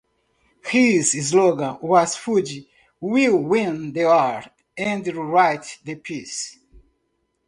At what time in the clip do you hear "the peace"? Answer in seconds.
5.83-6.57